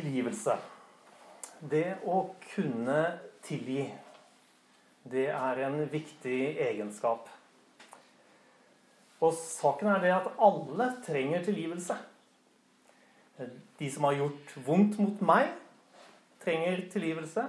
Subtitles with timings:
[0.00, 0.54] Tilgivelse.
[1.60, 2.22] Det å
[2.54, 3.00] kunne
[3.44, 3.82] tilgi,
[5.04, 7.28] det er en viktig egenskap.
[9.20, 11.98] Og saken er det at alle trenger tilgivelse.
[13.80, 15.52] De som har gjort vondt mot meg,
[16.40, 17.44] trenger tilgivelse.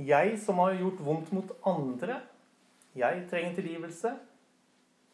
[0.00, 2.22] Jeg som har gjort vondt mot andre,
[2.96, 4.14] jeg trenger tilgivelse.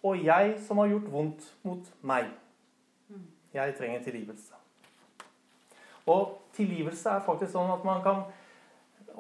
[0.07, 2.31] Og jeg som har gjort vondt mot meg,
[3.53, 4.60] jeg trenger tilgivelse.
[6.09, 8.23] Og tilgivelse er faktisk sånn at man kan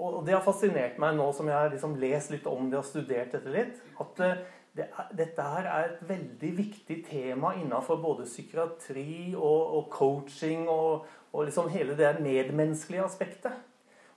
[0.01, 2.87] Og det har fascinert meg nå som jeg har liksom lest litt om det og
[2.87, 4.39] studert dette litt, at eh,
[4.79, 4.87] det
[5.19, 11.45] dette her er et veldig viktig tema innenfor både psykiatri og, og coaching og, og,
[11.45, 13.53] liksom hele det medmenneskelige aspektet.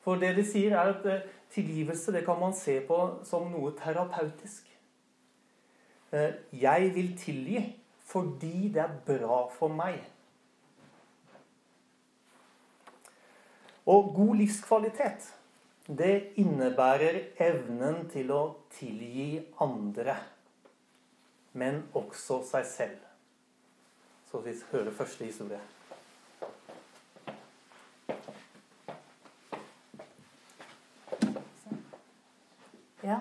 [0.05, 3.73] For det de sier, er at eh, tilgivelse det kan man se på som noe
[3.81, 4.69] terapeutisk.
[6.13, 7.63] Eh, jeg vil tilgi
[8.05, 10.03] fordi det er bra for meg.
[13.85, 15.25] Og god livskvalitet,
[15.87, 20.15] det innebærer evnen til å tilgi andre,
[21.59, 22.99] men også seg selv.
[24.31, 25.59] Så vi hører første historie.
[33.03, 33.19] Ja.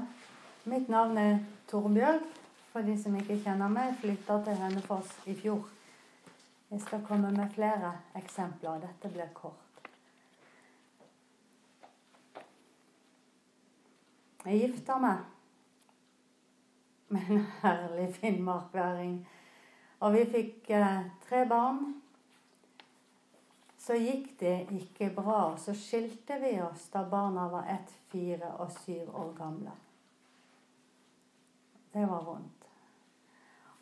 [0.64, 1.38] Mitt navn er
[1.70, 2.22] Torbjørg.
[2.72, 5.66] For de som ikke kjenner meg, flytta til Hønefoss i fjor.
[6.70, 8.78] Jeg skal komme med flere eksempler.
[8.86, 9.71] Dette blir kort.
[14.44, 15.18] Jeg gifter meg
[17.12, 19.18] med en herlig finnmarkværing.
[20.02, 21.84] Og vi fikk eh, tre barn.
[23.78, 25.52] Så gikk det ikke bra.
[25.52, 29.74] og Så skilte vi oss da barna var ett, fire og syv år gamle.
[31.92, 32.68] Det var vondt.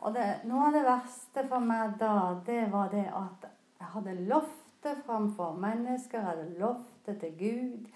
[0.00, 2.14] Og det, noe av det verste for meg da,
[2.46, 3.44] det var det at
[3.80, 6.18] jeg hadde lovt det framfor mennesker.
[6.18, 7.90] Jeg hadde lovt det til Gud.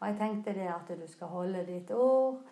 [0.00, 2.42] Og jeg tenkte det at du skal holde ditt ord.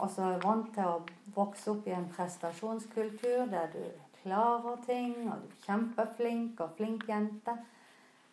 [0.00, 1.00] Og så er jeg vant til å
[1.34, 3.82] vokse opp i en prestasjonskultur der du
[4.22, 7.54] klarer ting, og du er kjempeflink og flink jente.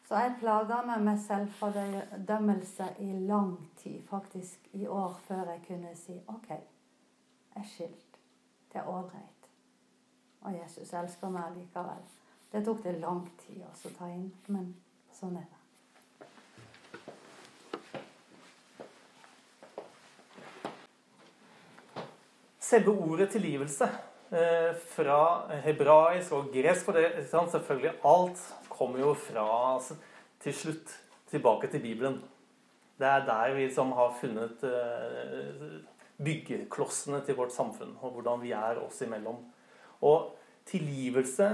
[0.05, 5.95] Så jeg plaga meg med selvfordømmelse i lang tid, faktisk i år, før jeg kunne
[5.97, 8.19] si OK, jeg er skilt.
[8.73, 9.49] Det er ålreit.
[10.41, 12.05] Og Jesus elsker meg likevel.
[12.51, 14.73] Det tok det lang tid å ta inn, men
[15.13, 15.54] sånn er det.
[22.65, 23.87] Selve ordet tilgivelse
[24.33, 25.19] eh, fra
[25.65, 29.43] hebraisk og gresk For det, selvfølgelig, alt kommer jo fra
[29.75, 29.97] altså,
[30.41, 30.95] til slutt
[31.29, 32.23] tilbake til Bibelen.
[32.97, 35.77] Det er der vi som har funnet eh,
[36.23, 39.41] byggeklossene til vårt samfunn, og hvordan vi er oss imellom.
[40.01, 40.33] Og
[40.65, 41.49] tilgivelse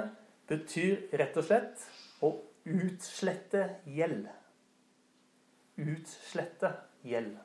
[0.47, 1.85] betyr rett og slett
[2.23, 2.33] å
[2.71, 4.27] utslette gjeld.
[5.81, 7.39] Utslette gjeld.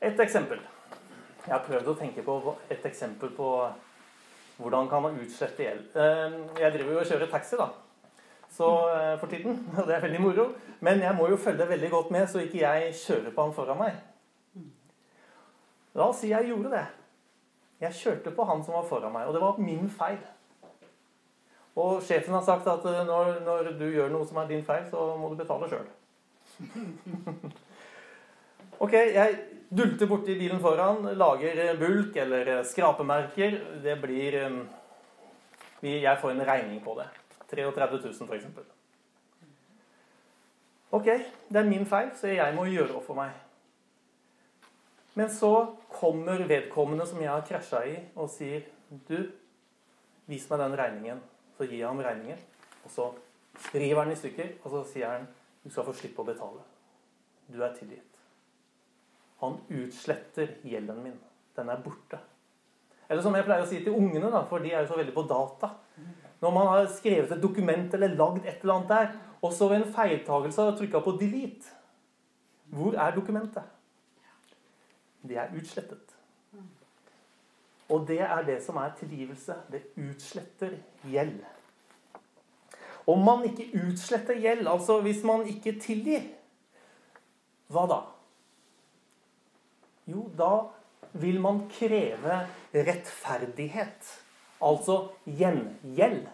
[0.00, 0.62] Et eksempel.
[1.46, 2.36] Jeg har prøvd å tenke på
[2.68, 3.48] et eksempel på
[4.60, 5.86] hvordan kan man utslette gjeld.
[5.96, 7.70] Ehm, jeg driver jo og kjører taxi da,
[8.50, 10.50] så, eh, for tiden, og det er veldig moro.
[10.80, 13.80] Men jeg må jo følge veldig godt med, så ikke jeg kjører på han foran
[13.80, 14.02] meg.
[15.94, 16.84] La oss si jeg gjorde det.
[17.80, 20.20] Jeg kjørte på han som var foran meg, og det var min feil.
[21.80, 24.84] Og sjefen har sagt at eh, når, når du gjør noe som er din feil,
[24.92, 25.88] så må du betale sjøl.
[28.84, 29.38] ok, jeg
[29.70, 33.60] Dulter borti bilen foran, lager bulk eller skrapemerker.
[33.84, 34.64] Det blir um,
[35.82, 37.06] Jeg får en regning på det.
[37.50, 38.44] 33 000 f.eks.
[40.90, 41.06] Ok,
[41.48, 43.30] det er min feil, så jeg må gjøre opp for meg.
[45.14, 45.52] Men så
[45.92, 48.66] kommer vedkommende som jeg har krasja i, og sier
[49.06, 49.30] Du,
[50.26, 51.20] vis meg den regningen.
[51.56, 52.38] Så gir jeg ham regningen.
[52.84, 53.10] Og så
[53.74, 55.28] river han i stykker, og så sier han
[55.62, 56.64] du skal få slippe å betale.
[57.46, 58.09] Du er tilgitt.
[59.40, 61.16] Han utsletter gjelden min.
[61.56, 62.20] Den er borte.
[63.10, 65.14] Eller som jeg pleier å si til ungene, da, for de er jo så veldig
[65.16, 65.72] på data.
[66.40, 69.10] Når man har skrevet et dokument eller lagd et eller annet der,
[69.40, 71.72] og så ved en feiltagelse har trykka på 'delete',
[72.70, 73.62] hvor er dokumentet?
[75.22, 76.14] Det er utslettet.
[77.88, 79.54] Og det er det som er tilgivelse.
[79.72, 81.40] Det utsletter gjeld.
[83.06, 86.22] Om man ikke utsletter gjeld, altså hvis man ikke tilgir,
[87.66, 88.00] hva da?
[90.08, 90.52] Jo, da
[91.12, 92.44] vil man kreve
[92.74, 94.12] rettferdighet.
[94.62, 96.26] Altså gjengjeld.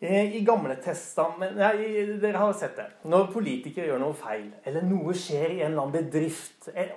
[0.00, 2.86] Eh, I Gamle testament, nei, Dere har sett det.
[3.10, 6.92] Når politikere gjør noe feil, eller noe skjer i en eller annen bedrift, eh,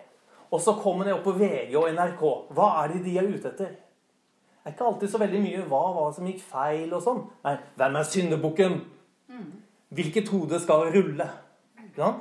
[0.52, 2.22] og så kommer det opp på VG og NRK,
[2.54, 3.72] hva er det de er ute etter?
[4.62, 7.24] Det er ikke alltid så veldig mye hva, hva som gikk feil og sånn.
[7.48, 8.76] Nei, hvem er syndebukken?
[9.98, 11.26] Hvilket hode skal rulle?
[11.98, 12.12] Ja?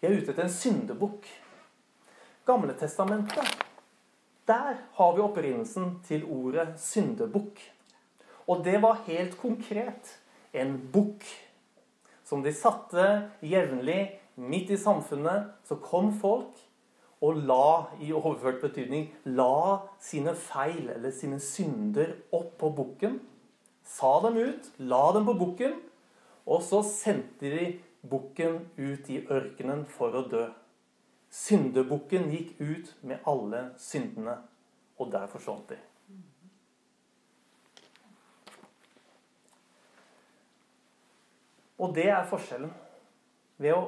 [0.00, 1.24] Vi er ute etter en syndebukk.
[2.46, 3.64] Gamle testamentet,
[4.46, 7.62] der har vi opprinnelsen til ordet syndebukk.
[8.46, 10.12] Og det var helt konkret
[10.54, 11.24] en bukk
[12.26, 13.06] som de satte
[13.42, 15.48] jevnlig midt i samfunnet.
[15.66, 16.60] Så kom folk
[17.24, 23.18] og la, i overført betydning, la sine feil eller sine synder opp på bukken.
[23.86, 25.78] Sa dem ut, la dem på bukken,
[26.46, 27.68] og så sendte de
[28.02, 30.46] bukken ut i ørkenen for å dø.
[31.32, 34.38] Syndebukken gikk ut med alle syndene,
[34.96, 35.78] og der forsvant de.
[41.78, 42.72] Og det er forskjellen.
[43.60, 43.82] Ved å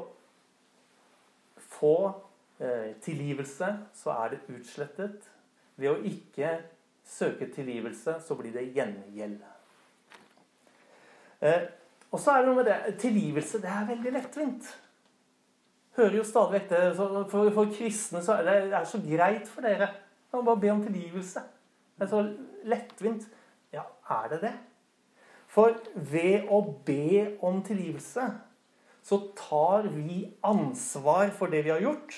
[1.78, 1.94] få
[2.60, 5.28] eh, tilgivelse, så er det utslettet.
[5.76, 6.58] Ved å ikke
[7.08, 9.40] søke tilgivelse, så blir det gjengjeld.
[11.40, 11.68] Eh,
[12.08, 14.68] og så er det noe med det Tilgivelse, det er veldig lettvint.
[15.98, 16.82] Hører jo stadig vekk det.
[16.96, 19.90] For, for, kristne så er det, er så greit for dere.
[20.30, 21.42] å bare be om tilgivelse.
[21.98, 22.22] Det er så
[22.70, 23.26] lettvint.
[23.74, 24.54] Ja, er det det?
[25.48, 28.28] For ved å be om tilgivelse
[29.08, 32.12] så tar vi ansvar for det vi har gjort,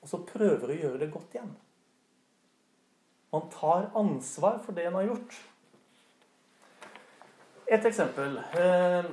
[0.00, 1.50] og så prøver å gjøre det godt igjen.
[3.32, 5.36] Man tar ansvar for det man har gjort.
[7.72, 8.34] Et eksempel.
[8.60, 9.06] Eh,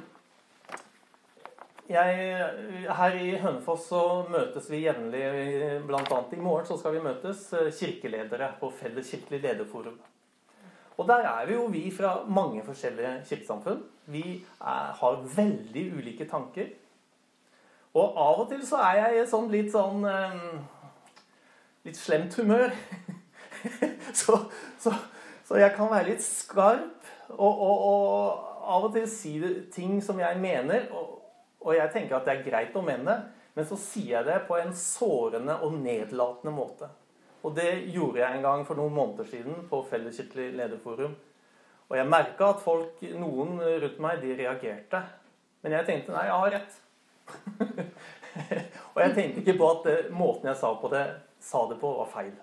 [1.88, 2.40] jeg,
[2.98, 5.22] her i Hønefoss så møtes vi jevnlig.
[5.88, 9.96] Annet i morgen så skal vi møtes eh, kirkeledere på Felles kirkelig lederforum.
[11.00, 13.80] Og der er vi jo vi fra mange forskjellige kirkesamfunn.
[14.12, 16.68] Vi er, har veldig ulike tanker.
[17.96, 20.04] Og av og til så er jeg i sånn litt sånn
[21.88, 22.76] Litt slemt humør.
[24.20, 24.36] så,
[24.84, 24.92] så,
[25.48, 29.36] så, jeg kan være litt skarp og, og, og av og til si
[29.74, 30.88] ting som jeg mener.
[30.96, 31.18] Og,
[31.66, 33.18] og jeg tenker at det er greit å mene,
[33.56, 36.90] men så sier jeg det på en sårende og nedlatende måte.
[37.44, 41.16] Og det gjorde jeg en gang for noen måneder siden på Felleskirkelig lederforum.
[41.90, 45.02] Og jeg merka at folk, noen rundt meg, de reagerte.
[45.64, 46.76] Men jeg tenkte nei, jeg har rett.
[48.94, 51.06] og jeg tenkte ikke på at det, måten jeg sa, på det,
[51.44, 52.36] sa det på, var feil.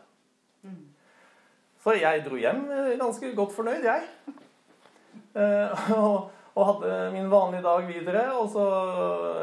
[1.85, 2.65] Så jeg dro hjem
[2.99, 4.09] ganske godt fornøyd, jeg.
[5.97, 8.23] Og, og, hadde min vanlige dag videre.
[8.41, 8.63] Og så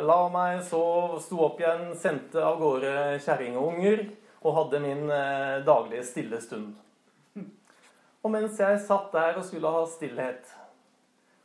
[0.01, 4.07] la meg, sov, sto opp igjen, sendte av gårde kjerring og unger
[4.43, 6.73] og hadde min eh, daglige stille stund.
[8.23, 10.47] Og mens jeg satt der og skulle ha stillhet,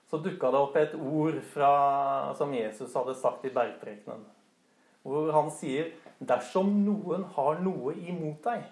[0.09, 1.71] så dukka det opp et ord fra,
[2.39, 4.23] som Jesus hadde sagt i bergprekenen.
[5.03, 8.67] Hvor han sier 'dersom noen har noe imot deg'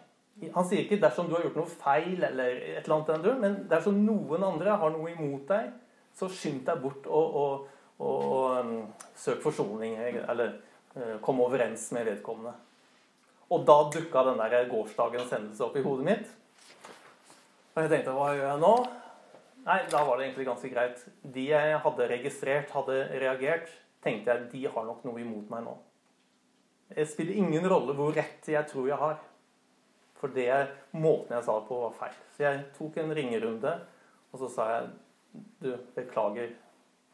[0.52, 4.02] Han sier ikke 'dersom du har gjort noe feil', eller et eller annet, men dersom
[4.04, 5.70] noen andre har noe imot deg,
[6.16, 7.68] så skynd deg bort og, og,
[7.98, 8.74] og, og um,
[9.16, 10.58] søk forsoning, eller
[10.96, 12.52] uh, kom overens med vedkommende.
[13.50, 16.30] Og da dukka den der gårsdagens hendelse opp i hodet mitt.
[17.74, 18.74] Og jeg tenkte hva gjør jeg nå?
[19.66, 21.02] Nei, da var det egentlig ganske greit.
[21.34, 23.70] De jeg hadde registrert, hadde reagert,
[24.04, 25.74] tenkte jeg de har nok noe imot meg nå.
[26.90, 29.16] Det spiller ingen rolle hvor rett jeg tror jeg har.
[30.20, 30.50] For det
[30.96, 32.16] måten jeg sa det på, var feil.
[32.36, 33.74] Så jeg tok en ringerunde,
[34.32, 34.94] og så sa jeg
[35.60, 36.54] Du, beklager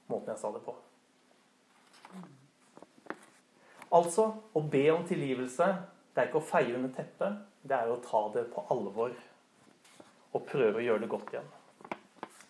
[0.07, 0.77] måten jeg sa det på.
[3.93, 5.67] Altså å be om tilgivelse
[6.13, 9.15] det er ikke å feie under teppet, det er å ta det på alvor
[10.33, 11.51] og prøve å gjøre det godt igjen.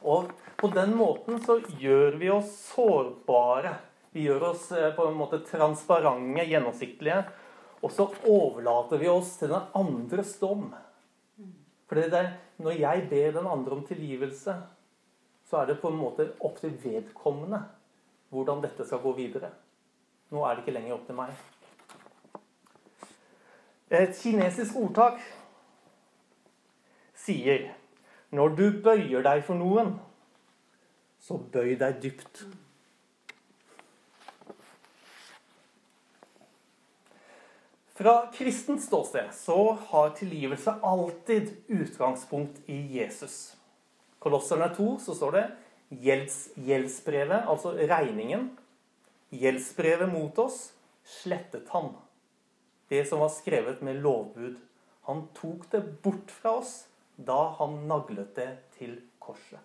[0.02, 3.76] Og på den måten så gjør vi oss sårbare.
[4.12, 7.21] Vi gjør oss eh, på en måte transparente, gjennomsiktige.
[7.82, 10.70] Og så overlater vi oss til den andres dom.
[11.90, 11.98] For
[12.62, 14.54] når jeg ber den andre om tilgivelse,
[15.44, 17.60] så er det på en måte opp til vedkommende
[18.32, 19.50] hvordan dette skal gå videre.
[20.32, 21.34] Nå er det ikke lenger opp til meg.
[23.92, 25.18] Et kinesisk ordtak
[27.20, 27.68] sier
[28.32, 29.98] når du bøyer deg for noen,
[31.20, 32.46] så bøy deg dypt.
[38.02, 43.56] Fra kristent ståsted så har tilgivelse alltid utgangspunkt i Jesus.
[44.18, 45.42] Kolosserne 2 så står det
[46.02, 48.49] gjelds, gjeldsbrevet, altså regningen.
[49.30, 50.73] Gjeldsbrevet mot oss
[51.06, 51.92] slettet han
[52.90, 54.59] det som var skrevet med lovbud.
[55.06, 56.75] Han tok det bort fra oss
[57.14, 59.62] da han naglet det til korset.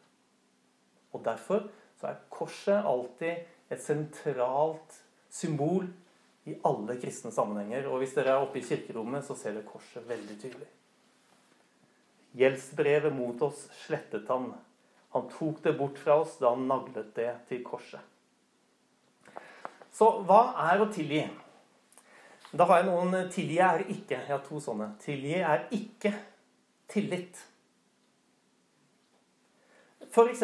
[1.09, 1.65] Og Derfor
[1.97, 5.01] så er korset alltid et sentralt
[5.33, 5.89] symbol
[6.47, 7.89] i alle kristne sammenhenger.
[7.91, 10.69] Og hvis dere er oppe i kirkerommet, så ser dere korset veldig tydelig.
[12.37, 14.51] Gjeldsbrevet mot oss slettet han.
[15.15, 17.99] Han tok det bort fra oss da han naglet det til korset.
[19.91, 21.23] Så hva er å tilgi?
[22.53, 24.19] Da har jeg noen Tilgi er ikke.
[24.21, 24.91] Jeg har to sånne.
[25.01, 26.13] Tilgi er ikke
[26.87, 27.39] tillit.
[30.07, 30.43] F.eks.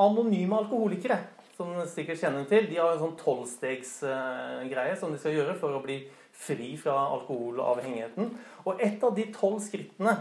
[0.00, 1.18] anonyme alkoholikere,
[1.56, 2.66] som sikkert kjenner til.
[2.70, 6.00] De har en sånn tolvstegsgreie som de skal gjøre for å bli
[6.34, 8.32] fri fra alkoholavhengigheten.
[8.66, 10.16] Og et av de tolv skrittene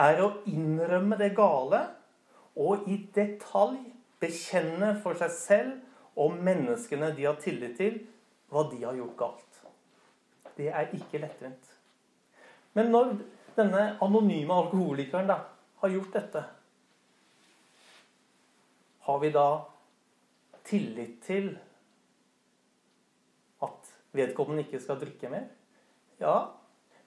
[0.00, 1.86] er å innrømme det gale
[2.60, 3.80] og i detalj
[4.22, 7.96] bekjenne for seg selv og menneskene de har tillit til,
[8.52, 9.62] hva de har gjort galt.
[10.54, 11.70] Det er ikke lettvint.
[12.78, 13.16] Men når
[13.56, 15.40] denne anonyme alkoholikeren da,
[15.82, 16.44] har gjort dette,
[19.04, 19.48] har vi da
[20.64, 21.54] tillit til
[23.64, 25.48] at vedkommende ikke skal drikke mer?
[26.20, 26.36] Ja,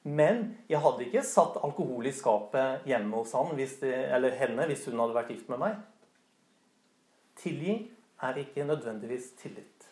[0.08, 4.86] men jeg hadde ikke satt alkohol i skapet hjemme hos han, det, eller henne hvis
[4.88, 5.82] hun hadde vært gift med meg.
[7.38, 7.76] Tilgi
[8.24, 9.90] er ikke nødvendigvis tillit.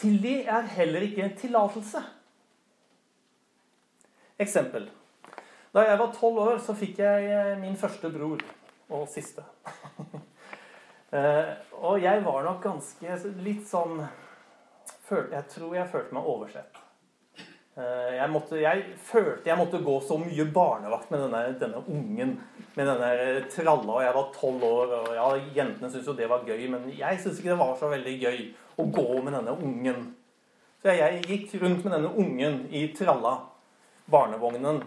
[0.00, 2.00] Tilgi er heller ikke en tillatelse.
[4.40, 4.86] Eksempel.
[5.74, 8.40] Da jeg var tolv år, så fikk jeg min første bror.
[8.90, 9.44] Og siste.
[11.10, 13.96] Eh, og jeg var nok ganske litt sånn
[15.10, 16.76] Jeg tror jeg følte meg oversett.
[17.74, 22.36] Eh, jeg, måtte, jeg, følte jeg måtte gå så mye barnevakt med denne, denne ungen.
[22.76, 24.94] Med denne tralla, og jeg var tolv år.
[25.00, 25.26] og ja,
[25.56, 28.44] Jentene syntes jo det var gøy, men jeg syntes ikke det var så veldig gøy
[28.78, 30.06] å gå med denne ungen.
[30.80, 33.34] Så jeg gikk rundt med denne ungen i tralla,
[34.10, 34.80] barnevognen.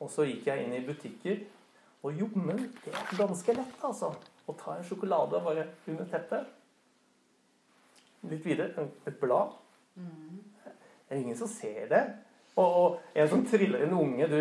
[0.00, 1.40] Og så gikk jeg inn i butikker.
[2.04, 4.14] Og jommen, det er ganske lett, altså.
[4.50, 6.48] Å ta en sjokolade og bare under teppet.
[8.30, 9.54] Litt videre et blad.
[9.94, 10.40] Mm.
[10.64, 12.02] Det er ingen som ser det.
[12.56, 14.40] Og, og, en som triller en unge Du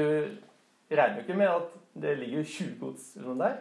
[0.89, 3.59] regner jo ikke med at det ligger 20 gods under der.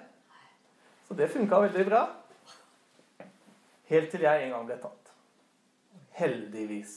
[1.08, 2.02] Så det funka veldig bra.
[3.88, 5.12] Helt til jeg en gang ble tatt.
[6.18, 6.96] Heldigvis.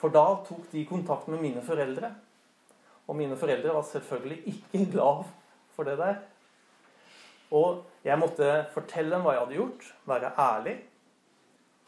[0.00, 2.12] For da tok de kontakt med mine foreldre.
[3.06, 5.24] Og mine foreldre var selvfølgelig ikke glad
[5.76, 6.20] for det der.
[7.52, 10.76] Og jeg måtte fortelle dem hva jeg hadde gjort, være ærlig.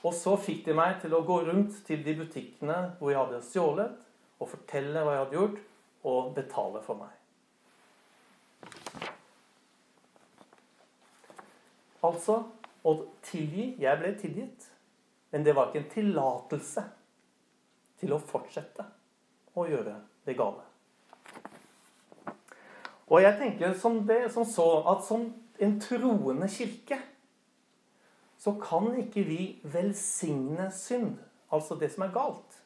[0.05, 3.45] Og så fikk de meg til å gå rundt til de butikkene hvor jeg hadde
[3.49, 3.95] stjålet,
[4.39, 5.63] og fortelle hva jeg hadde gjort,
[6.05, 7.15] og betale for meg.
[12.05, 12.43] Altså
[12.85, 12.93] å
[13.25, 14.69] tilgi Jeg ble tilgitt.
[15.33, 16.83] Men det var ikke en tillatelse
[17.99, 18.85] til å fortsette
[19.57, 19.97] å gjøre
[20.29, 20.63] det gale.
[23.09, 25.27] Og jeg tenker som, det, som så at som
[25.63, 26.99] en troende kirke
[28.39, 31.17] så kan ikke vi velsigne synd,
[31.53, 32.59] altså det som er galt.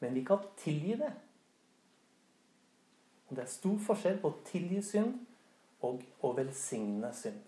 [0.00, 1.12] Men vi kan tilgi det.
[3.28, 5.14] Og Det er stor forskjell på å tilgi synd
[5.86, 7.42] og å velsigne synd.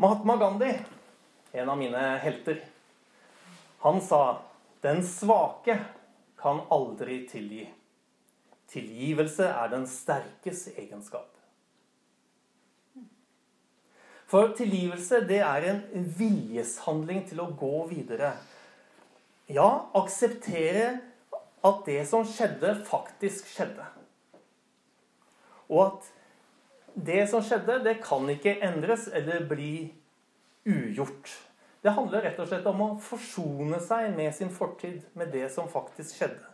[0.00, 0.70] Mahatma Gandhi,
[1.52, 2.62] en av mine helter,
[3.80, 4.42] han sa
[4.82, 5.78] 'Den svake
[6.36, 7.68] kan aldri tilgi'.
[8.68, 11.36] Tilgivelse er den sterkes egenskap.
[14.26, 15.80] For tilgivelse, det er en
[16.18, 18.36] viljeshandling til å gå videre.
[19.50, 21.00] Ja, akseptere
[21.66, 23.86] at det som skjedde, faktisk skjedde.
[25.68, 26.12] Og at
[26.94, 29.90] det som skjedde, det kan ikke endres eller bli
[30.66, 31.49] ugjort.
[31.80, 35.70] Det handler rett og slett om å forsone seg med sin fortid, med det som
[35.70, 36.50] faktisk skjedde.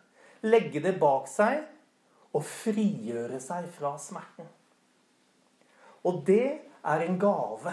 [0.46, 1.64] Legge det bak seg
[2.36, 4.46] og frigjøre seg fra smerten.
[6.06, 7.72] Og det er en gave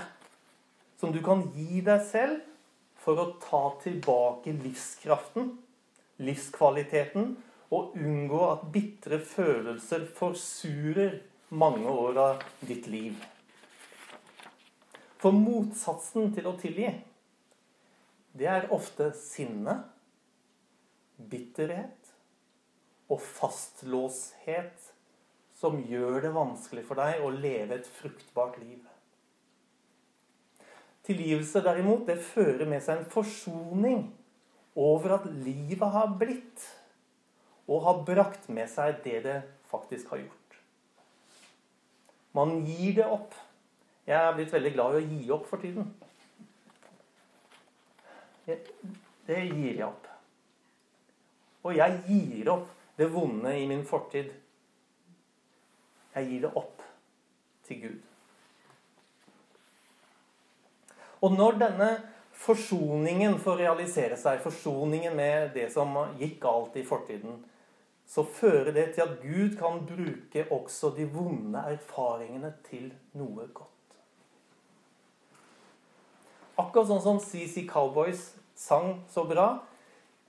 [0.97, 2.41] som du kan gi deg selv
[3.03, 5.51] for å ta tilbake livskraften,
[6.23, 7.35] livskvaliteten,
[7.73, 11.17] og unngå at bitre følelser forsurer
[11.53, 13.17] mange år av ditt liv.
[15.21, 16.91] For motsatsen til å tilgi,
[18.33, 19.77] det er ofte sinne,
[21.17, 22.09] bitterhet
[23.11, 24.89] og fastlåshet
[25.57, 28.81] som gjør det vanskelig for deg å leve et fruktbart liv.
[31.03, 34.05] Tilgivelse, derimot, det fører med seg en forsoning
[34.79, 36.63] over at livet har blitt,
[37.67, 39.37] og har brakt med seg det det
[39.71, 40.57] faktisk har gjort.
[42.35, 43.35] Man gir det opp.
[44.07, 45.93] Jeg er blitt veldig glad i å gi opp for tiden.
[48.45, 50.07] Det gir jeg opp.
[51.63, 54.31] Og jeg gir opp det vonde i min fortid.
[56.13, 56.83] Jeg gir det opp
[57.67, 58.01] til Gud.
[61.23, 61.89] Og når denne
[62.43, 67.39] forsoningen får realisere seg, forsoningen med det som gikk galt i fortiden,
[68.05, 73.72] så fører det til at Gud kan bruke også de vonde erfaringene til noe godt.
[76.63, 79.47] Akkurat sånn som CC Cowboys sang så bra.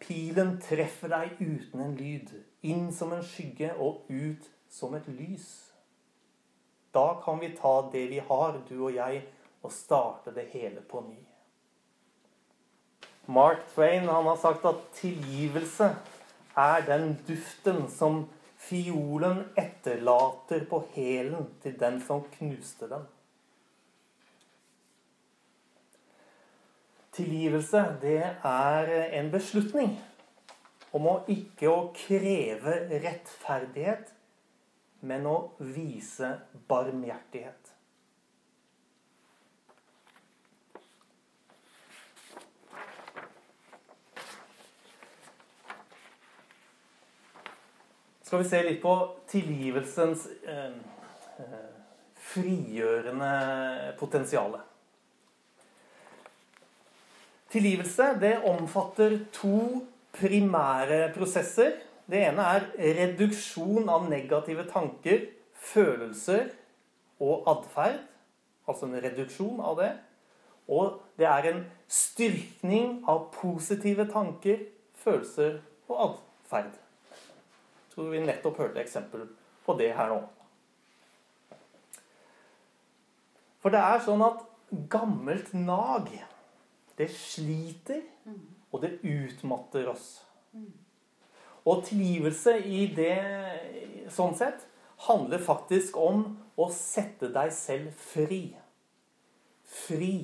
[0.03, 2.33] Pilen treffer deg uten en lyd,
[2.67, 5.47] inn som en skygge og ut som et lys.
[6.95, 9.23] Da kan vi ta det vi har, du og jeg,
[9.63, 11.21] og starte det hele på ny.
[13.27, 15.95] Mark Twain han har sagt at tilgivelse
[16.61, 18.27] er den duften som
[18.61, 23.07] fiolen etterlater på hælen til den som knuste den.
[27.15, 28.91] Tilgivelse, det er
[29.21, 29.95] en beslutning
[30.95, 34.11] om å ikke å kreve rettferdighet,
[35.07, 36.33] men å vise
[36.71, 37.75] barmhjertighet.
[48.35, 48.93] skal vi se litt på
[49.31, 50.73] tilgivelsens eh,
[51.39, 51.67] eh,
[52.19, 53.29] frigjørende
[54.01, 54.57] potensial.
[57.55, 59.85] Tilgivelse det omfatter to
[60.15, 61.79] primære prosesser.
[62.11, 62.67] Det ene er
[62.99, 66.51] reduksjon av negative tanker, følelser
[67.23, 68.03] og atferd.
[68.69, 69.93] Altså en reduksjon av det.
[70.69, 74.67] Og det er en styrkning av positive tanker,
[75.05, 76.75] følelser og atferd
[77.95, 79.29] tror vi nettopp hørte eksempel
[79.65, 80.21] på det her nå.
[83.63, 84.43] For det er sånn at
[84.93, 86.11] gammelt nag,
[86.99, 88.03] det sliter,
[88.71, 90.09] og det utmatter oss.
[91.65, 94.67] Og tilgivelse i det sånn sett
[95.07, 96.27] handler faktisk om
[96.61, 98.43] å sette deg selv fri.
[99.65, 100.15] Fri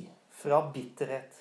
[0.40, 1.32] fra bitterhet,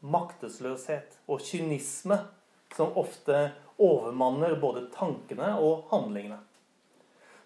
[0.00, 2.22] maktesløshet og kynisme,
[2.70, 3.50] som ofte
[3.82, 6.38] overmanner både tankene og handlingene.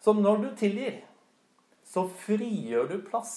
[0.05, 1.01] Så når du tilgir,
[1.85, 3.37] så frigjør du plass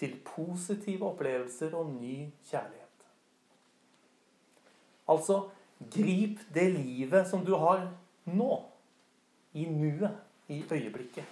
[0.00, 2.79] til positive opplevelser og ny kjærlighet.
[5.10, 5.42] Altså
[5.78, 7.88] grip det livet som du har
[8.30, 8.50] nå,
[9.52, 10.12] i nuet,
[10.48, 11.24] i øyeblikket.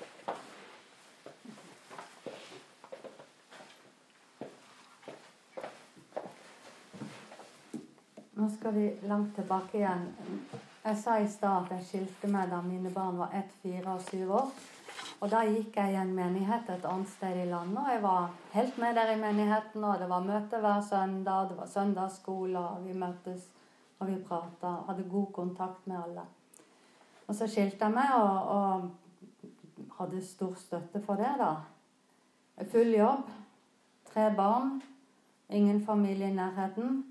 [8.38, 10.08] Nå skal vi langt tilbake igjen.
[10.84, 14.02] Jeg sa i stad at jeg skilte meg da mine barn var ett, fire og
[14.10, 14.50] syv år.
[15.18, 18.28] Og da gikk jeg i en menighet et annet sted i landet, og jeg var
[18.54, 19.84] helt med der i menigheten.
[19.84, 23.48] Og det var møte hver søndag, det var søndagsskole, og vi møttes
[23.98, 24.74] og vi prata.
[24.86, 26.24] Hadde god kontakt med alle.
[27.26, 31.52] Og så skilte jeg meg, og, og hadde stor støtte for det, da.
[32.72, 33.30] Full jobb,
[34.08, 34.80] tre barn,
[35.48, 37.02] ingen familie i nærheten.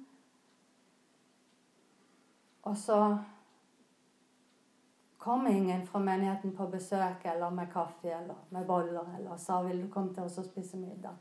[2.67, 3.17] Og så
[5.17, 9.82] kom ingen fra menigheten på besøk eller med kaffe eller med boller eller sa 'Vil
[9.82, 11.15] du komme til oss og spise middag?'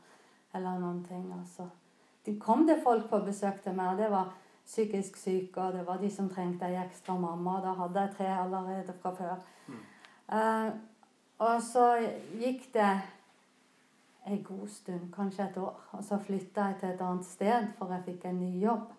[0.55, 1.33] eller noen ting.
[1.39, 1.69] Altså.
[2.27, 4.35] De kom det folk på besøk til meg, og det var
[4.67, 7.61] psykisk syke, og det var de som trengte ei ekstra mamma.
[7.63, 9.37] Da hadde jeg tre allerede fra før.
[9.69, 9.85] Mm.
[10.33, 10.73] Uh,
[11.39, 11.87] og så
[12.41, 12.91] gikk det
[14.27, 15.81] en god stund, kanskje et år.
[15.93, 18.93] Og så flytta jeg til et annet sted, for jeg fikk en ny jobb.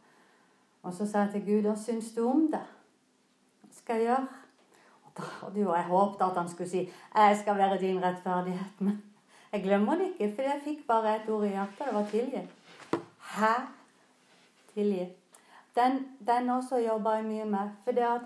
[0.83, 2.63] Og så sa jeg til Gud, hva syns du om det?
[3.61, 4.27] Hva skal jeg gjøre?
[5.03, 8.79] Og da hadde jo jeg håpet at han skulle si, jeg skal være din rettferdighet.
[8.79, 9.03] Men
[9.51, 11.85] jeg glemmer det ikke, for jeg fikk bare et ord i hjertet.
[11.85, 12.47] Det var tilgi.
[13.35, 13.53] Hæ?
[14.73, 15.07] Tilgi.
[15.77, 17.75] Den, den også jobba jeg mye med.
[17.85, 18.25] For det at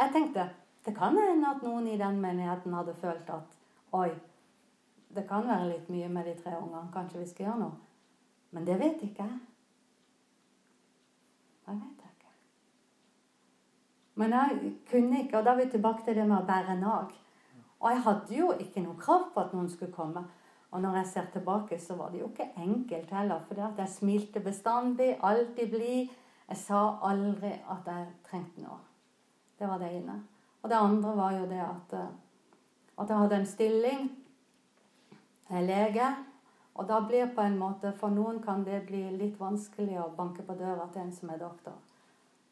[0.00, 0.48] jeg tenkte
[0.84, 3.56] det kan hende at noen i den menigheten hadde følt at
[3.92, 4.10] Oi,
[5.14, 6.88] det kan være litt mye med de tre ungene.
[6.94, 7.78] Kanskje vi skal gjøre noe.
[8.54, 9.40] Men det vet ikke jeg.
[11.66, 12.34] Det vet jeg ikke.
[14.22, 17.10] Men jeg kunne ikke, og da er vi tilbake til det med å bære nag.
[17.80, 20.24] Og jeg hadde jo ikke noe krav på at noen skulle komme.
[20.70, 23.42] Og når jeg ser tilbake, så var det jo ikke enkelt heller.
[23.46, 26.10] For det at jeg smilte bestandig, alltid blid.
[26.50, 28.80] Jeg sa aldri at jeg trengte noe.
[29.58, 30.16] Det var det ene.
[30.62, 32.08] Og det andre var jo det at, eh,
[32.98, 34.10] at jeg hadde en stilling.
[35.50, 36.08] Jeg er lege.
[36.74, 40.42] Og da blir på en måte, For noen kan det bli litt vanskelig å banke
[40.42, 41.72] på døra til en som er doktor.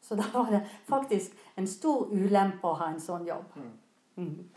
[0.01, 3.57] Så da var det faktisk en stor ulempe å ha en sånn jobb.
[4.15, 4.49] Mm.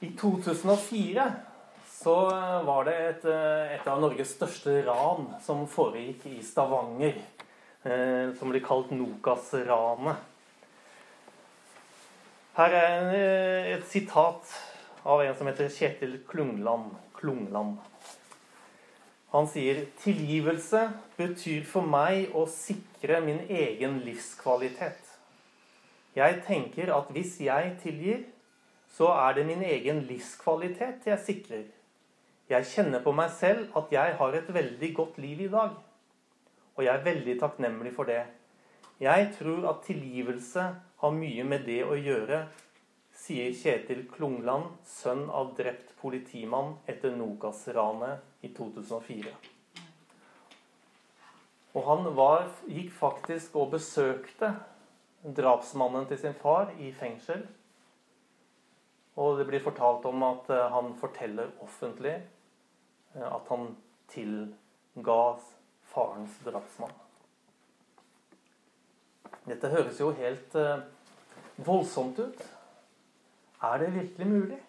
[0.00, 1.53] I 2004
[2.04, 2.14] så
[2.66, 7.16] var det et, et, av Norges største ran som foregikk i Stavanger.
[7.84, 10.16] Eh, som blir kalt Nokas-ranet.
[12.56, 13.16] Her er
[13.74, 14.52] et sitat
[15.04, 16.94] av en som heter Kjetil Klungland.
[17.18, 17.76] Klungland.
[19.34, 20.86] Han sier tilgivelse
[21.18, 25.00] betyr for meg å sikre min egen livskvalitet.
[26.14, 28.20] Jeg tenker at hvis jeg tilgir,
[28.94, 31.64] så er det min egen livskvalitet jeg sikrer.
[32.50, 35.76] Jeg kjenner på meg selv at jeg har et veldig godt liv i dag.
[36.74, 38.24] Og jeg er veldig takknemlig for det.
[39.00, 40.66] Jeg tror at tilgivelse
[41.00, 42.44] har mye med det å gjøre
[43.14, 49.32] sier Kjetil Klungland, sønn av drept politimann etter Nokas-ranet i 2004.
[51.74, 54.52] Og han var, gikk faktisk og besøkte
[55.24, 57.46] drapsmannen til sin far i fengsel.
[59.18, 62.16] Og det blir fortalt om at eh, han forteller offentlig
[63.14, 63.70] at han
[64.10, 65.18] tilga
[65.94, 66.92] farens drapsmann.
[69.44, 70.84] Dette høres jo helt eh,
[71.56, 72.44] voldsomt ut.
[73.64, 74.60] Er det virkelig mulig?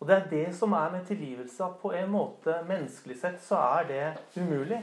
[0.00, 1.64] Og det er det som er med tilgivelse.
[1.64, 4.04] At på en måte, menneskelig sett, så er det
[4.36, 4.80] umulig.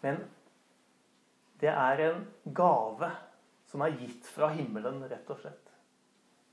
[0.00, 0.22] Men
[1.60, 3.10] det er en gave
[3.68, 5.67] som er gitt fra himmelen, rett og slett.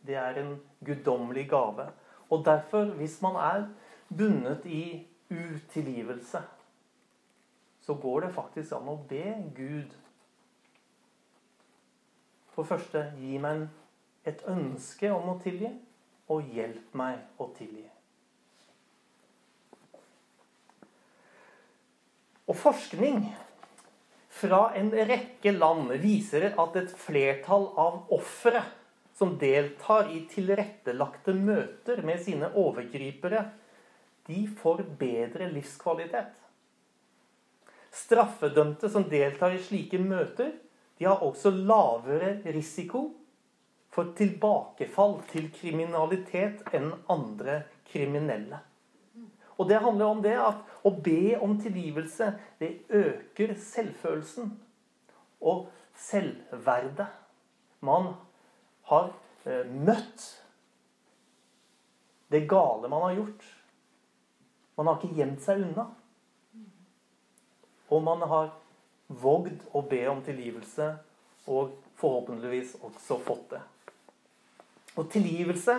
[0.05, 1.89] Det er en guddommelig gave.
[2.29, 3.67] Og derfor, hvis man er
[4.09, 6.41] bundet i utilgivelse,
[7.81, 9.23] så går det faktisk an å be
[9.57, 9.93] Gud
[12.55, 13.65] for første, gi meg
[14.25, 15.73] et ønske om å tilgi,
[16.31, 17.83] og hjelp meg å tilgi.
[22.45, 23.25] Og forskning
[24.35, 28.63] fra en rekke land viser at et flertall av ofre
[29.15, 33.45] som deltar i tilrettelagte møter med sine overgripere,
[34.27, 36.33] de får bedre livskvalitet.
[37.95, 40.51] Straffedømte som deltar i slike møter,
[40.97, 43.07] de har også lavere risiko
[43.95, 48.59] for tilbakefall til kriminalitet enn andre kriminelle.
[49.55, 54.51] Og det handler om det at å be om tilgivelse, det øker selvfølelsen
[55.39, 57.07] og selvverdet.
[57.79, 58.11] Man
[58.89, 59.11] har
[59.45, 60.25] eh, møtt
[62.33, 63.45] det gale man har gjort.
[64.75, 65.87] Man har ikke gjemt seg unna.
[67.93, 68.49] Og man har
[69.07, 70.87] vågd å be om tilgivelse,
[71.45, 73.61] og forhåpentligvis også fått det.
[74.95, 75.77] Og tilgivelse,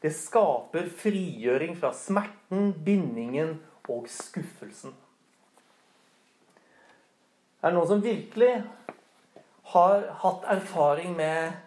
[0.00, 3.58] det skaper frigjøring fra smerten, bindingen
[3.92, 4.94] og skuffelsen.
[7.60, 8.54] Er det noen som virkelig
[9.72, 11.63] har hatt erfaring med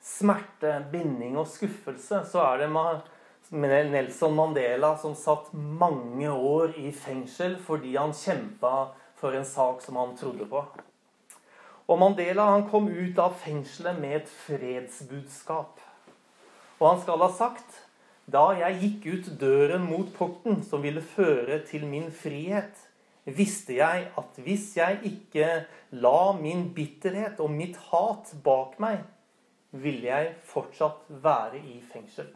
[0.00, 7.58] smerte, binding og skuffelse, så er det Nelson Mandela som satt mange år i fengsel
[7.60, 10.64] fordi han kjempa for en sak som han trodde på.
[11.90, 15.80] Og Mandela han kom ut av fengselet med et fredsbudskap.
[16.80, 17.80] Og han skal ha sagt
[18.30, 22.76] da jeg gikk ut døren mot porten som ville føre til min frihet,
[23.26, 25.48] visste jeg at hvis jeg ikke
[26.02, 29.02] la min bitterhet og mitt hat bak meg,
[29.70, 32.28] ville jeg fortsatt være i fengsel.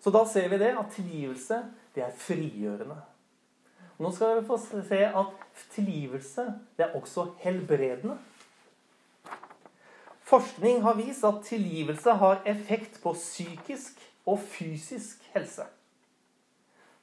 [0.00, 1.56] Så da ser vi det at tilgivelse,
[1.94, 3.00] det er frigjørende.
[3.98, 5.32] Nå skal vi få se at
[5.72, 6.44] tilgivelse,
[6.76, 8.18] det er også helbredende.
[10.26, 15.66] Forskning har vist at tilgivelse har effekt på psykisk og fysisk helse.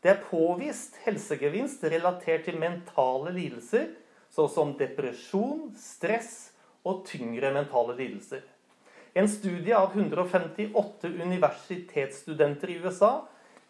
[0.03, 3.87] Det er påvist helsegevinst relatert til mentale lidelser,
[4.33, 6.51] såsom depresjon, stress
[6.83, 8.43] og tyngre mentale lidelser.
[9.15, 13.13] En studie av 158 universitetsstudenter i USA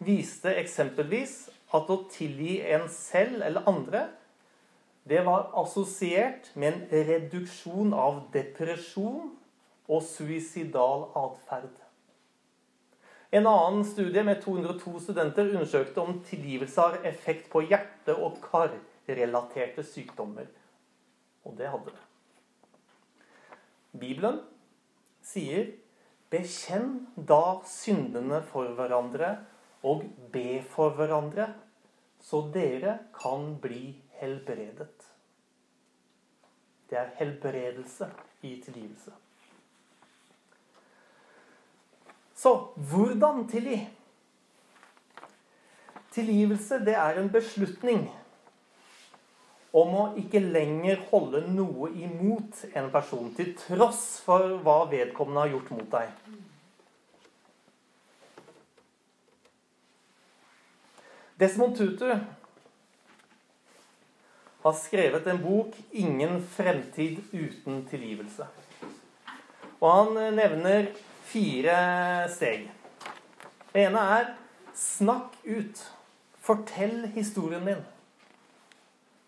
[0.01, 1.35] viste eksempelvis
[1.75, 4.07] at å tilgi en selv eller andre
[5.03, 9.33] det var assosiert med en reduksjon av depresjon
[9.91, 11.82] og suicidal atferd.
[13.33, 19.81] En annen studie med 202 studenter undersøkte om tilgivelse har effekt på hjerte- og karrelaterte
[19.83, 20.45] sykdommer.
[21.41, 22.03] Og det hadde det.
[24.03, 24.37] Bibelen
[25.25, 25.71] sier
[26.33, 29.35] Bekjenn da syndene for hverandre,
[29.85, 31.49] og be for hverandre,
[32.21, 35.09] så dere kan bli helbredet.
[36.89, 39.13] Det er helbredelse i tilgivelse.
[42.43, 43.77] Så hvordan tilgi?
[46.11, 48.01] Tilgivelse, det er en beslutning
[49.73, 55.53] om å ikke lenger holde noe imot en person, til tross for hva vedkommende har
[55.53, 56.11] gjort mot deg.
[61.39, 62.11] Desmond Tutu
[64.63, 68.51] har skrevet en bok 'Ingen fremtid uten tilgivelse'.
[69.79, 70.91] Og han nevner
[71.33, 72.69] fire steg.
[73.73, 74.35] Det ene er
[74.73, 75.91] 'snakk ut'.
[76.39, 77.85] Fortell historien din.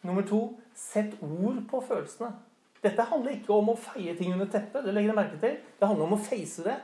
[0.02, 2.36] Nummer to sett ord på følelsene.
[2.84, 4.84] Dette handler ikke om å feie ting under teppet.
[4.84, 5.58] Det legger jeg merke til.
[5.80, 6.76] Det handler om å face det.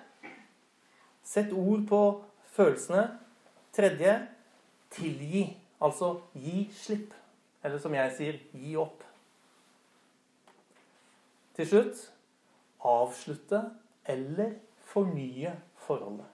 [1.23, 2.23] Sett ord på
[2.55, 3.19] følelsene.
[3.73, 4.27] Tredje
[4.89, 5.57] tilgi.
[5.81, 7.13] Altså gi slipp.
[7.63, 9.03] Eller som jeg sier gi opp.
[11.55, 12.12] Til slutt
[12.81, 13.62] avslutte
[14.10, 14.55] eller
[14.91, 16.27] fornye forholdet.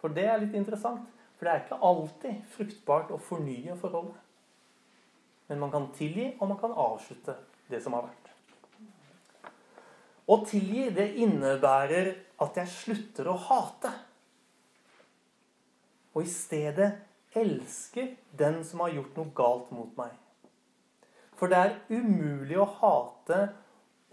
[0.00, 1.06] For det er litt interessant.
[1.36, 4.22] For det er ikke alltid fruktbart å fornye forholdet.
[5.50, 7.36] Men man kan tilgi, og man kan avslutte
[7.70, 8.30] det som har vært.
[10.26, 12.12] Å tilgi, det innebærer
[12.42, 13.92] at jeg slutter å hate.
[16.16, 16.88] Og i stedet
[17.36, 20.14] elsker den som har gjort noe galt mot meg.
[21.36, 23.42] For det er umulig å hate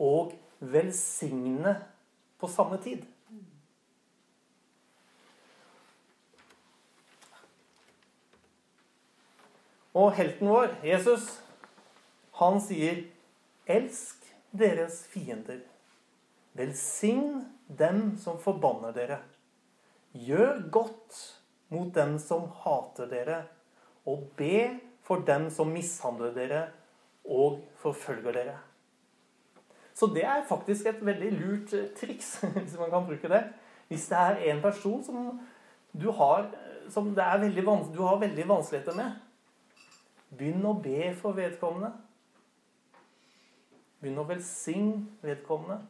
[0.03, 0.33] og
[0.71, 1.75] velsigne
[2.39, 3.03] på samme tid.
[9.93, 11.27] Og helten vår, Jesus,
[12.39, 13.03] han sier,
[13.69, 15.61] 'Elsk deres fiender.
[16.53, 19.19] Velsign dem som forbanner dere.
[20.13, 21.21] Gjør godt
[21.69, 23.43] mot dem som hater dere,
[24.05, 26.67] og be for dem som mishandler dere
[27.25, 28.72] og forfølger dere.'
[30.03, 33.43] Så det er faktisk et veldig lurt triks, hvis man kan bruke det.
[33.87, 35.29] Hvis det er en person som
[35.93, 36.49] du har,
[36.91, 37.63] som det er veldig,
[37.93, 39.13] du har veldig vanskeligheter med,
[40.33, 41.91] Begynn å be for vedkommende.
[44.01, 45.83] Begynn å velsigne vedkommende.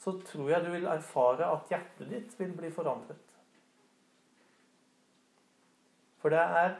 [0.00, 3.20] Så tror jeg du vil erfare at hjertet ditt vil bli forandret.
[6.22, 6.72] For det er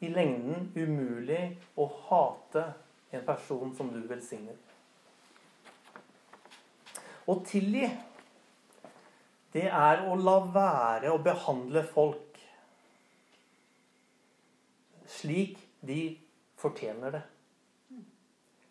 [0.00, 1.42] i lengden umulig
[1.76, 2.64] å hate
[3.12, 4.56] en person som du velsigner.
[7.28, 7.88] Å tilgi,
[9.52, 12.30] det er å la være å behandle folk
[15.10, 16.00] slik de
[16.60, 17.22] fortjener det.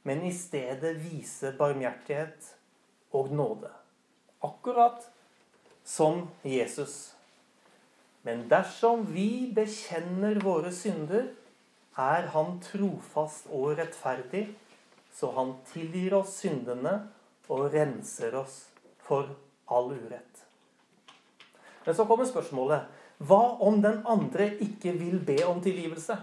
[0.07, 2.47] Men i stedet vise barmhjertighet
[3.17, 3.69] og nåde.
[4.45, 5.03] Akkurat
[5.83, 7.12] som Jesus.
[8.23, 11.33] Men dersom vi bekjenner våre synder,
[11.99, 14.45] er Han trofast og rettferdig,
[15.12, 17.09] så Han tilgir oss syndene
[17.49, 18.62] og renser oss
[19.03, 19.29] for
[19.69, 20.45] all urett.
[21.85, 26.15] Men så kommer spørsmålet hva om den andre ikke vil be om tilgivelse?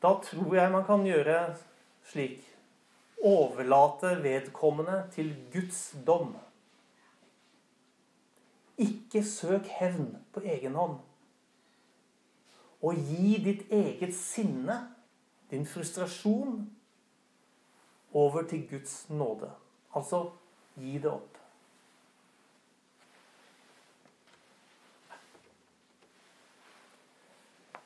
[0.00, 1.40] Da tror jeg man kan gjøre
[2.08, 2.46] slik
[3.20, 6.32] Overlate vedkommende til Guds dom.
[8.80, 10.94] Ikke søk hevn på egen hånd.
[12.80, 14.78] Og gi ditt eget sinne,
[15.50, 16.70] din frustrasjon,
[18.12, 19.50] over til Guds nåde.
[19.94, 20.24] Altså
[20.74, 21.36] gi det opp.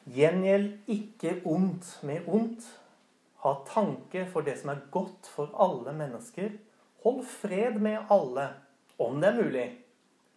[0.05, 2.64] Gjengjeld ikke ondt med ondt.
[3.44, 6.53] Ha tanke for det som er godt for alle mennesker.
[7.05, 8.48] Hold fred med alle,
[8.98, 9.66] om det er mulig,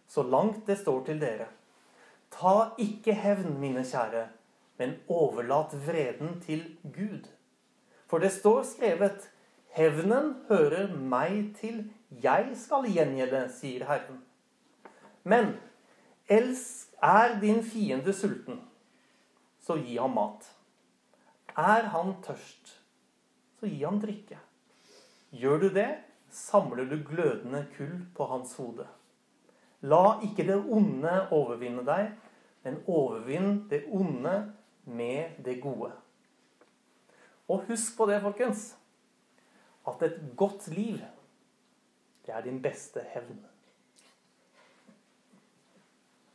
[0.08, 1.46] så langt det står til dere.
[2.32, 4.26] Ta ikke hevn, mine kjære,
[4.78, 7.26] men overlat vreden til Gud.
[8.06, 9.28] For det står skrevet:"
[9.76, 11.90] Hevnen hører meg til,
[12.22, 14.22] jeg skal gjengjelde, sier Herren.
[15.22, 15.52] Men
[16.26, 18.62] elsk er din fiende sulten
[19.68, 20.46] så gi ham mat.
[21.58, 22.70] Er han tørst,
[23.60, 24.38] så gi ham drikke.
[25.36, 25.90] Gjør du det,
[26.32, 28.86] samler du glødende kull på hans hode.
[29.84, 32.14] La ikke det onde overvinne deg,
[32.64, 34.34] men overvinn det onde
[34.88, 35.92] med det gode.
[37.48, 38.78] Og husk på det, folkens,
[39.88, 40.98] at et godt liv,
[42.26, 43.46] det er din beste hevn.